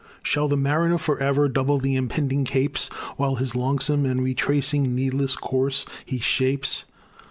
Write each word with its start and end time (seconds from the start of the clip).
Shall 0.23 0.47
the 0.47 0.57
mariner 0.57 0.97
forever 0.97 1.47
Double 1.47 1.77
the 1.77 1.95
impending 1.95 2.43
capes, 2.43 2.87
While 3.17 3.35
his 3.35 3.51
longsome 3.53 4.09
and 4.09 4.23
retracing 4.23 4.95
Needless 4.95 5.35
course 5.35 5.85
he 6.03 6.17
shapes? 6.17 6.85